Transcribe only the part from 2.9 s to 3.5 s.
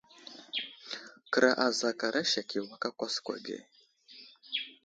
kwaakwa